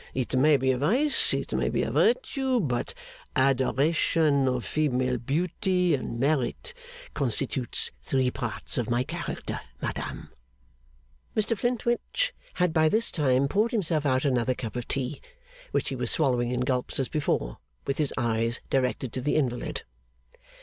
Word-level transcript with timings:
It 0.15 0.35
may 0.35 0.57
be 0.57 0.71
a 0.71 0.79
vice, 0.79 1.31
it 1.31 1.53
may 1.53 1.69
be 1.69 1.83
a 1.83 1.91
virtue, 1.91 2.59
but 2.59 2.95
adoration 3.35 4.47
of 4.47 4.65
female 4.65 5.19
beauty 5.19 5.93
and 5.93 6.19
merit 6.19 6.73
constitutes 7.13 7.91
three 8.01 8.31
parts 8.31 8.79
of 8.79 8.89
my 8.89 9.03
character, 9.03 9.61
madam.' 9.79 10.31
Mr 11.37 11.55
Flintwinch 11.55 12.33
had 12.55 12.73
by 12.73 12.89
this 12.89 13.11
time 13.11 13.47
poured 13.47 13.69
himself 13.73 14.07
out 14.07 14.25
another 14.25 14.55
cup 14.55 14.75
of 14.75 14.87
tea, 14.87 15.21
which 15.69 15.89
he 15.89 15.95
was 15.95 16.09
swallowing 16.09 16.49
in 16.49 16.61
gulps 16.61 16.99
as 16.99 17.07
before, 17.07 17.59
with 17.85 17.99
his 17.99 18.11
eyes 18.17 18.59
directed 18.71 19.13
to 19.13 19.21
the 19.21 19.35
invalid. 19.35 19.83